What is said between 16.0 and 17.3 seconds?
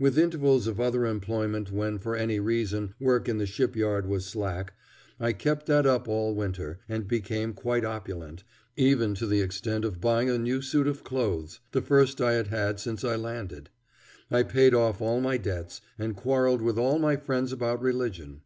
quarrelled with all my